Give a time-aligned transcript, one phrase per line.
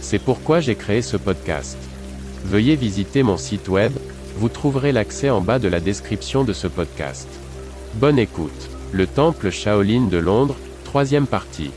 [0.00, 1.76] C'est pourquoi j'ai créé ce podcast.
[2.44, 3.92] Veuillez visiter mon site web,
[4.36, 7.28] vous trouverez l'accès en bas de la description de ce podcast.
[7.94, 8.70] Bonne écoute.
[8.92, 11.70] Le temple Shaolin de Londres, troisième partie.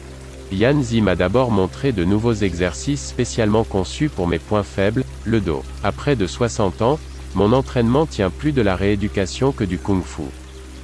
[0.52, 5.42] Yan Zi m'a d'abord montré de nouveaux exercices spécialement conçus pour mes points faibles, le
[5.42, 5.64] dos.
[5.84, 7.00] Après de 60 ans,
[7.36, 10.24] mon entraînement tient plus de la rééducation que du kung-fu.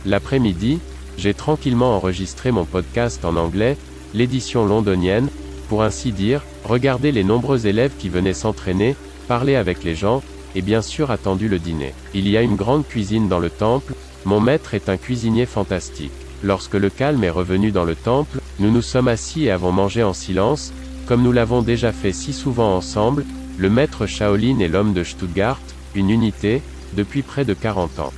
[0.05, 0.79] L'après-midi,
[1.17, 3.77] j'ai tranquillement enregistré mon podcast en anglais,
[4.13, 5.29] l'édition londonienne,
[5.67, 8.95] pour ainsi dire, regarder les nombreux élèves qui venaient s'entraîner,
[9.27, 10.21] parler avec les gens,
[10.55, 11.93] et bien sûr attendu le dîner.
[12.13, 13.93] Il y a une grande cuisine dans le temple,
[14.25, 16.11] mon maître est un cuisinier fantastique.
[16.43, 20.03] Lorsque le calme est revenu dans le temple, nous nous sommes assis et avons mangé
[20.03, 20.73] en silence,
[21.05, 23.25] comme nous l'avons déjà fait si souvent ensemble,
[23.57, 25.59] le maître Shaolin et l'homme de Stuttgart,
[25.95, 26.61] une unité,
[26.93, 28.13] depuis près de 40 ans.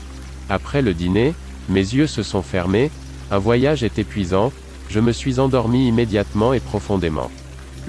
[0.50, 1.33] Après le dîner,
[1.70, 2.92] mes yeux se sont fermés,
[3.31, 4.52] un voyage est épuisant,
[4.89, 7.30] je me suis endormi immédiatement et profondément.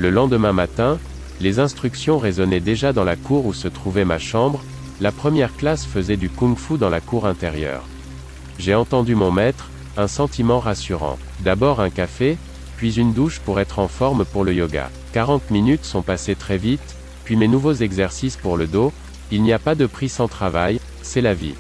[0.01, 0.99] Le lendemain matin,
[1.43, 4.63] les instructions résonnaient déjà dans la cour où se trouvait ma chambre,
[4.99, 7.85] la première classe faisait du kung-fu dans la cour intérieure.
[8.59, 11.19] J'ai entendu mon maître, un sentiment rassurant.
[11.41, 12.39] D'abord un café,
[12.79, 14.89] puis une douche pour être en forme pour le yoga.
[15.13, 18.95] 40 minutes sont passées très vite, puis mes nouveaux exercices pour le dos,
[19.31, 21.57] il n'y a pas de prix sans travail, c'est la vie.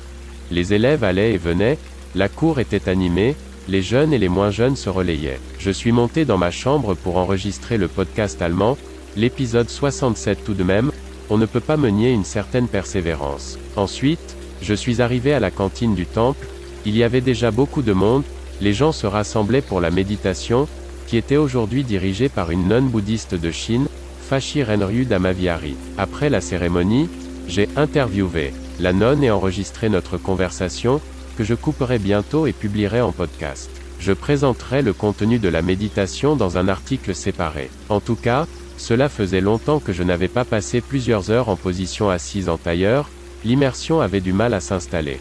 [0.50, 1.76] Les élèves allaient et venaient,
[2.14, 3.36] la cour était animée,
[3.68, 5.40] les jeunes et les moins jeunes se relayaient.
[5.58, 8.76] Je suis monté dans ma chambre pour enregistrer le podcast allemand,
[9.16, 10.90] l'épisode 67 tout de même,
[11.28, 13.58] on ne peut pas me nier une certaine persévérance.
[13.76, 16.46] Ensuite, je suis arrivé à la cantine du temple,
[16.84, 18.24] il y avait déjà beaucoup de monde,
[18.60, 20.68] les gens se rassemblaient pour la méditation,
[21.06, 23.86] qui était aujourd'hui dirigée par une nonne bouddhiste de Chine,
[24.28, 25.76] Fashi Renryu Damaviari.
[25.98, 27.08] Après la cérémonie,
[27.48, 31.00] j'ai interviewé la nonne et enregistré notre conversation,
[31.44, 33.70] je couperai bientôt et publierai en podcast.
[33.98, 37.70] Je présenterai le contenu de la méditation dans un article séparé.
[37.88, 38.46] En tout cas,
[38.78, 43.10] cela faisait longtemps que je n'avais pas passé plusieurs heures en position assise en tailleur,
[43.44, 45.20] l'immersion avait du mal à s'installer.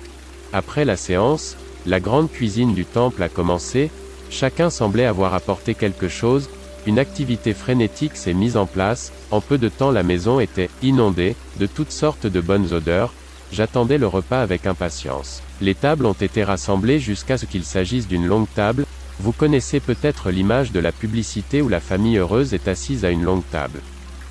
[0.54, 3.92] Après la séance, la grande cuisine du temple a commencé,
[4.30, 6.50] chacun semblait avoir apporté quelque chose,
[6.88, 11.36] une activité frénétique s'est mise en place, en peu de temps la maison était inondée,
[11.60, 13.14] de toutes sortes de bonnes odeurs,
[13.52, 15.42] J'attendais le repas avec impatience.
[15.62, 18.86] Les tables ont été rassemblées jusqu'à ce qu'il s'agisse d'une longue table,
[19.22, 23.24] vous connaissez peut-être l'image de la publicité où la famille heureuse est assise à une
[23.24, 23.82] longue table.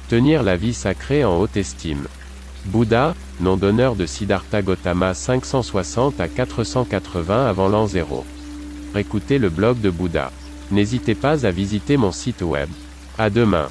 [0.08, 2.06] Tenir la vie sacrée en haute estime.
[2.64, 8.24] Bouddha, nom d'honneur de Siddhartha Gautama 560 à 480 avant l'an 0.
[8.96, 10.32] Écoutez le blog de Bouddha.
[10.70, 12.68] N'hésitez pas à visiter mon site web.
[13.18, 13.68] À demain.